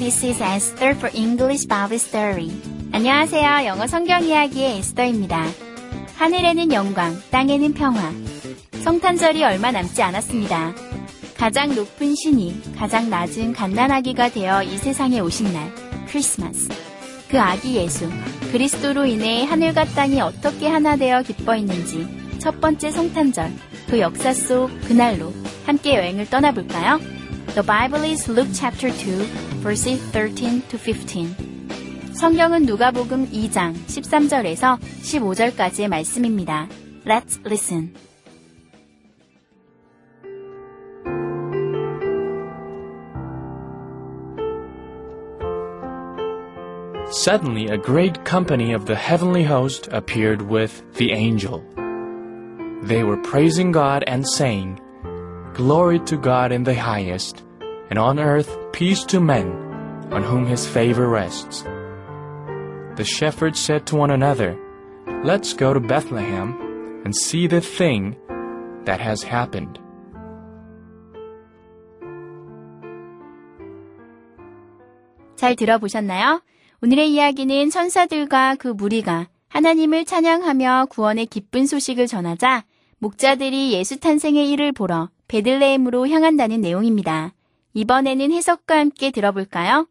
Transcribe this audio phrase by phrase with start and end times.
[0.00, 2.50] This is Esther for English Bible Story.
[2.90, 3.66] 안녕하세요.
[3.66, 5.44] 영어 성경 이야기의 에스더입니다.
[6.16, 8.10] 하늘에는 영광, 땅에는 평화.
[8.82, 10.72] 성탄절이 얼마 남지 않았습니다.
[11.36, 15.70] 가장 높은 신이 가장 낮은 갓난아기가 되어 이 세상에 오신 날,
[16.08, 16.70] 크리스마스.
[17.28, 18.08] 그 아기 예수,
[18.52, 23.52] 그리스도로 인해 하늘과 땅이 어떻게 하나 되어 기뻐했는지 첫 번째 성탄절,
[23.90, 25.34] 그 역사 속 그날로
[25.66, 26.98] 함께 여행을 떠나볼까요?
[27.52, 31.35] The Bible is Luke chapter 2, verses 13 to 15.
[32.13, 36.67] 성경은 누가복음 2장 13절에서 15절까지의 말씀입니다.
[37.05, 37.93] Let's listen.
[47.11, 51.63] Suddenly, a great company of the heavenly host appeared with the angel.
[52.83, 54.79] They were praising God and saying,
[55.53, 57.43] Glory to God in the highest,
[57.90, 59.50] and on earth peace to men,
[60.10, 61.64] on whom his favor rests.
[62.96, 64.56] The shepherds said to one another,
[65.24, 68.16] Let's go to Bethlehem and see the thing
[68.84, 69.80] that has happened.
[75.36, 76.42] 잘 들어보셨나요?
[76.82, 82.64] 오늘의 이야기는 천사들과 그 무리가 하나님을 찬양하며 구원의 기쁜 소식을 전하자
[82.98, 87.32] 목자들이 예수 탄생의 일을 보러 베들레헴으로 향한다는 내용입니다.
[87.74, 89.86] 이번에는 해석과 함께 들어볼까요?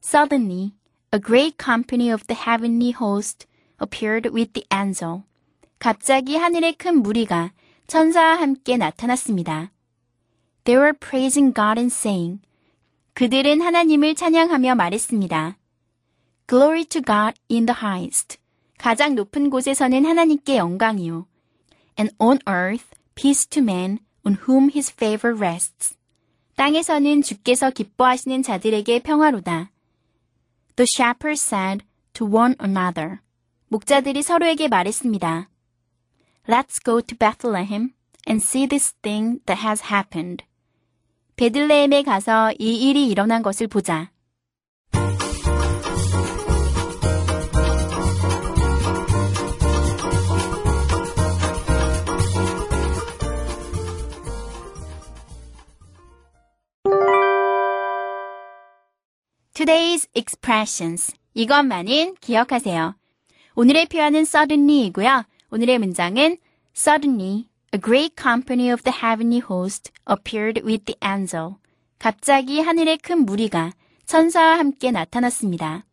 [0.00, 0.74] Suddenly,
[1.12, 3.46] a great company of the heavenly host
[3.82, 5.22] appeared with the angel.
[5.80, 7.52] 갑자기 하늘의 큰 무리가
[7.88, 9.72] 천사와 함께 나타났습니다.
[10.64, 12.40] They were praising God and saying,
[13.14, 15.56] 그들은 하나님을 찬양하며 말했습니다.
[16.46, 18.38] Glory to God in the highest.
[18.76, 21.26] 가장 높은 곳에서는 하나님께 영광이요.
[21.98, 22.84] And on earth,
[23.14, 25.96] peace to men on whom his favor rests.
[26.56, 29.70] 땅에서는 주께서 기뻐하시는 자들에게 평화로다.
[30.76, 33.20] The shepherds said to one another.
[33.68, 35.48] 목자들이 서로에게 말했습니다.
[36.46, 37.94] Let's go to Bethlehem
[38.28, 40.44] and see this thing that has happened.
[41.36, 44.10] 베들레헴에 가서 이 일이 일어난 것을 보자.
[59.64, 61.16] Today's expressions.
[61.32, 62.96] 이것만은 기억하세요.
[63.54, 65.24] 오늘의 표현은 suddenly이고요.
[65.50, 66.36] 오늘의 문장은
[66.76, 71.54] suddenly a great company of the heavenly host appeared with the angel.
[71.98, 73.72] 갑자기 하늘의 큰 무리가
[74.04, 75.86] 천사와 함께 나타났습니다.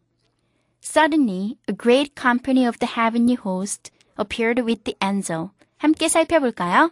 [0.83, 3.89] Suddenly a great company of the heavenly host
[4.19, 5.51] appeared with the angel.
[5.77, 6.91] 함께 살펴볼까요?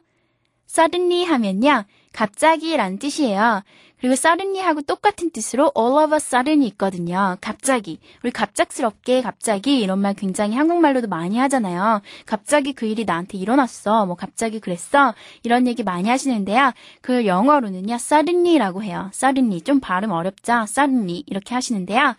[0.66, 1.84] suddenly 하면요.
[2.13, 3.63] 갑자기 란 뜻이에요.
[4.00, 7.38] 그리고 suddenly하고 똑같은 뜻으로 all of a sudden이 있거든요.
[7.42, 8.00] 갑자기.
[8.24, 12.02] 우리 갑작스럽게 갑자기 이런 말 굉장히 한국말로도 많이 하잖아요.
[12.26, 14.06] 갑자기 그 일이 나한테 일어났어.
[14.06, 15.14] 뭐 갑자기 그랬어.
[15.44, 16.72] 이런 얘기 많이 하시는데요.
[17.02, 17.96] 그 영어로는요.
[17.96, 19.09] suddenly라고 해요.
[19.14, 19.62] suddenly.
[19.62, 20.64] 좀 발음 어렵죠?
[20.64, 22.16] suddenly 이렇게 하시는데요.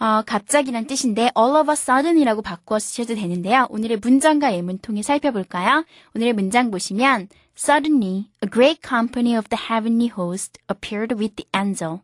[0.00, 3.66] 어, 갑자기란 뜻인데 all of a sudden이라고 바꾸어 쓰셔도 되는데요.
[3.70, 5.84] 오늘의 문장과 예문 통해 살펴볼까요?
[6.14, 7.26] 오늘의 문장 보시면
[7.58, 12.02] Suddenly, a great company of the heavenly host appeared with the angel.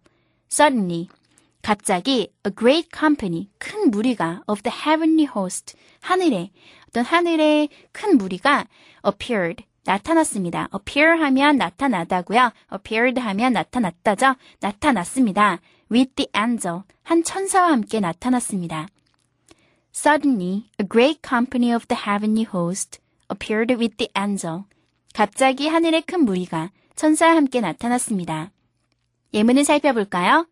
[0.49, 1.09] Suddenly,
[1.63, 6.51] 갑자기 a great company, 큰 무리가 of the heavenly host, 하늘에
[6.89, 8.67] 어떤 하늘의 큰 무리가
[9.06, 10.71] appeared, 나타났습니다.
[10.75, 12.50] appear 하면 나타나다고요.
[12.73, 14.35] appeared 하면 나타났다죠.
[14.59, 15.61] 나타났습니다.
[15.89, 18.89] with the angel, 한 천사와 함께 나타났습니다.
[19.95, 22.99] Suddenly, a great company of the heavenly host
[23.31, 24.65] appeared with the angel.
[25.14, 28.50] 갑자기 하늘의 큰 무리가 천사와 함께 나타났습니다.
[29.32, 30.49] 예문을 살펴볼까요?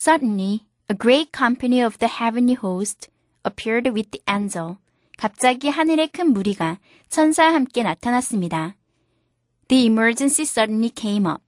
[0.00, 0.60] Suddenly,
[0.90, 3.10] a great company of the heavenly host
[3.46, 4.76] appeared with the angel.
[5.18, 6.78] 갑자기 하늘의 큰 무리가
[7.10, 8.74] 천사와 함께 나타났습니다.
[9.68, 11.42] The emergency suddenly came up.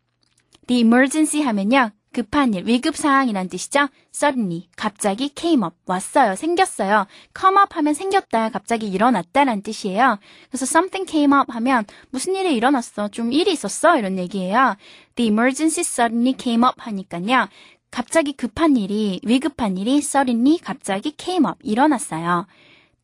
[0.67, 1.93] The emergency 하면요.
[2.17, 3.89] 급한 일, 위급 상황이란 뜻이죠.
[4.15, 7.07] suddenly, 갑자기 came up, 왔어요, 생겼어요.
[7.39, 10.19] come up 하면 생겼다, 갑자기 일어났다란 뜻이에요.
[10.49, 14.77] 그래서 something came up 하면 무슨 일이 일어났어, 좀 일이 있었어, 이런 얘기예요.
[15.17, 17.51] The emergency suddenly came up 하니까요.
[17.91, 22.47] 갑자기 급한 일이, 위급한 일이 suddenly 갑자기 came up, 일어났어요.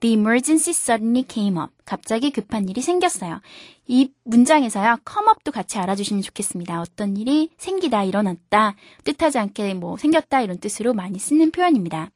[0.02, 1.72] The emergency suddenly came up.
[1.84, 3.40] 갑자기 급한 일이 생겼어요.
[3.86, 6.80] 이 문장에서요, come up도 같이 알아주시면 좋겠습니다.
[6.80, 12.10] 어떤 일이 생기다, 일어났다, 뜻하지 않게 뭐 생겼다 이런 뜻으로 많이 쓰는 표현입니다.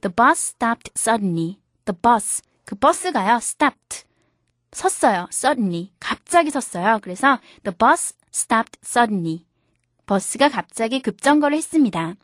[0.00, 1.58] The bus stopped suddenly.
[1.84, 2.40] The bus.
[2.64, 4.04] 그 버스가요, stopped.
[4.72, 5.26] 섰어요.
[5.30, 5.90] suddenly.
[6.00, 7.00] 갑자기 섰어요.
[7.02, 9.44] 그래서 the bus stopped suddenly.
[10.06, 12.14] 버스가 갑자기 급정거를 했습니다.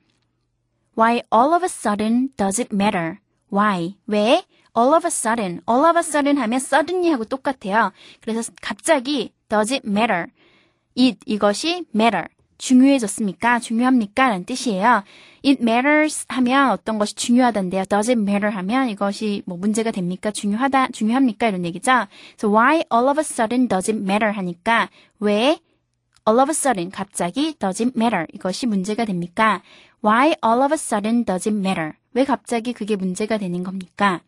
[0.98, 3.18] Why all of a sudden does it matter?
[3.52, 3.98] Why?
[4.06, 4.42] 왜?
[4.76, 5.62] All of a sudden.
[5.68, 7.92] All of a sudden 하면 suddenly 하고 똑같아요.
[8.20, 10.26] 그래서 갑자기 does it matter?
[10.98, 12.26] it 이것이 matter.
[12.58, 13.58] 중요해졌습니까?
[13.60, 14.28] 중요합니까?
[14.28, 15.02] 라는 뜻이에요.
[15.44, 17.84] It matters 하면 어떤 것이 중요하단데요.
[17.84, 20.30] Does it matter 하면 이것이 뭐 문제가 됩니까?
[20.30, 21.48] 중요하다, 중요합니까?
[21.48, 22.06] 이런 얘기죠.
[22.38, 24.88] So why all of a sudden does it matter 하니까
[25.20, 25.58] 왜
[26.28, 29.62] all of a sudden 갑자기 does it matter 이것이 문제가 됩니까?
[30.02, 31.92] Why all of a sudden does it matter?
[32.14, 34.20] 왜 갑자기 그게 문제가 되는 겁니까?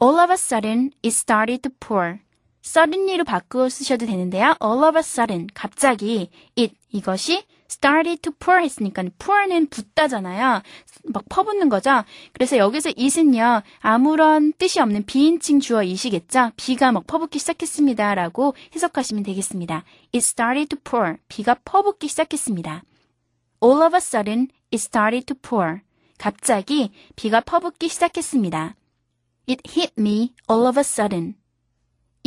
[0.00, 2.18] All of a sudden it started to pour.
[2.62, 4.54] suddenly로 바꾸어 쓰셔도 되는데요.
[4.62, 10.62] All of a sudden 갑자기 it 이것이 started to pour 했으니까 pour는 붓다잖아요.
[11.04, 12.04] 막 퍼붓는 거죠.
[12.32, 13.62] 그래서 여기서 it은요.
[13.80, 16.52] 아무런 뜻이 없는 비인칭 주어 it이겠죠.
[16.56, 19.84] 비가 막 퍼붓기 시작했습니다 라고 해석하시면 되겠습니다.
[20.14, 21.16] It started to pour.
[21.28, 22.82] 비가 퍼붓기 시작했습니다.
[23.62, 25.80] All of a sudden it started to pour.
[26.18, 28.74] 갑자기 비가 퍼붓기 시작했습니다.
[29.48, 31.34] It hit me all of a sudden.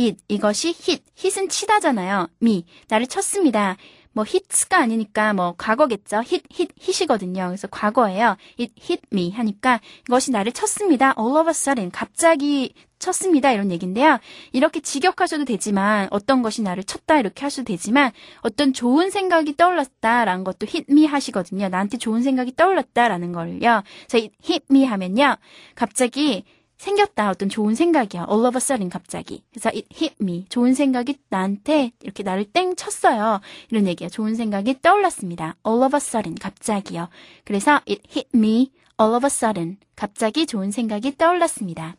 [0.00, 2.28] it 이것이 hit, hit은 치다잖아요.
[2.42, 3.76] me 나를 쳤습니다.
[4.12, 6.16] 뭐 hit가 아니니까 뭐 과거겠죠.
[6.16, 7.46] hit, hit, hit이거든요.
[7.46, 8.36] 그래서 과거예요.
[8.58, 11.14] it hit me 하니까 이것이 나를 쳤습니다.
[11.18, 13.52] all of a sudden 갑자기 쳤습니다.
[13.52, 14.18] 이런 얘기인데요.
[14.52, 20.66] 이렇게 직역하셔도 되지만 어떤 것이 나를 쳤다 이렇게 하셔도 되지만 어떤 좋은 생각이 떠올랐다라는 것도
[20.66, 21.68] hit me 하시거든요.
[21.68, 23.82] 나한테 좋은 생각이 떠올랐다라는 걸요.
[24.08, 25.36] 그래서 it hit me 하면요.
[25.74, 26.44] 갑자기
[26.82, 27.30] 생겼다.
[27.30, 28.26] 어떤 좋은 생각이야.
[28.28, 29.44] all of a sudden 갑자기.
[29.52, 30.46] 그래서 it hit me.
[30.48, 33.40] 좋은 생각이 나한테 이렇게 나를 땡 쳤어요.
[33.70, 34.08] 이런 얘기야.
[34.08, 35.54] 좋은 생각이 떠올랐습니다.
[35.64, 37.08] all of a sudden 갑자기요.
[37.44, 39.76] 그래서 it hit me all of a sudden.
[39.94, 41.94] 갑자기 좋은 생각이 떠올랐습니다.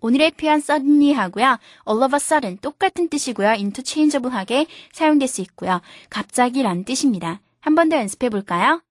[0.00, 1.58] 오늘의 표현 suddenly 하고요.
[1.88, 3.48] all of a sudden 똑같은 뜻이고요.
[3.48, 5.80] interchangeable하게 사용될 수 있고요.
[6.10, 7.40] 갑자기란 뜻입니다.
[7.60, 8.82] 한 번 더 연습해 볼까요?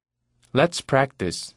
[0.54, 1.56] Let's practice.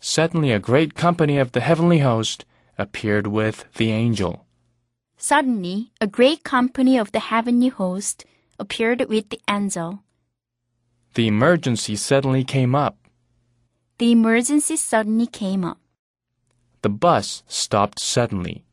[0.00, 2.44] Suddenly a great company of the heavenly host
[2.78, 4.46] appeared with the angel.
[5.16, 8.24] Suddenly, a great company of the heavenly host
[8.58, 10.00] appeared with the angel.
[11.14, 12.98] The emergency suddenly came up.
[13.98, 15.78] The emergency suddenly came up.
[16.82, 18.64] The bus stopped suddenly.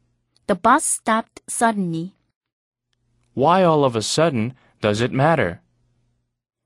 [0.48, 2.16] The bus stopped suddenly.
[3.34, 5.62] Why all of a sudden does it matter?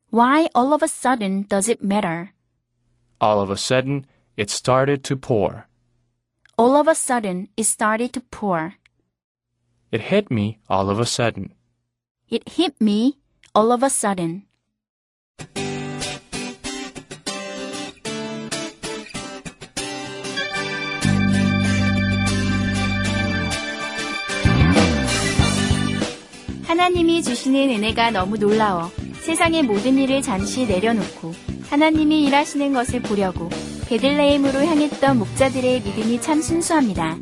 [0.09, 2.33] Why all of a sudden does it matter?
[3.21, 5.66] All of a sudden, it started to pour.
[6.56, 8.74] All of a sudden, it started to pour.
[9.90, 11.54] It hit me all of a sudden.
[12.28, 13.19] It hit me
[13.54, 14.46] all of a sudden.
[26.64, 31.34] 하나님이 주시는 은혜가 너무 놀라워 세상의 모든 일을 잠시 내려놓고
[31.69, 33.50] 하나님이 일하시는 것을 보려고
[33.87, 37.17] 베들레헴으로 향했던 목자들의 믿음이 참 순수합니다.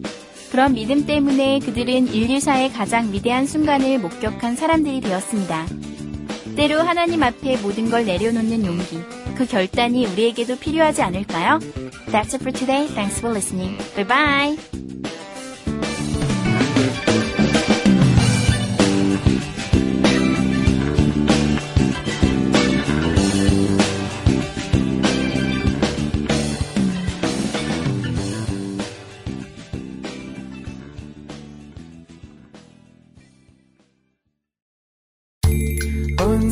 [0.52, 5.66] 그런 믿음 때문에 그들은 인류사의 가장 위대한 순간을 목격한 사람들이 되었습니다.
[6.56, 9.00] 때로 하나님 앞에 모든 걸 내려놓는 용기,
[9.36, 11.60] 그 결단이 우리에게도 필요하지 않을까요?
[12.08, 12.88] That's it for today.
[12.88, 13.78] Thanks for listening.
[13.96, 14.85] Bye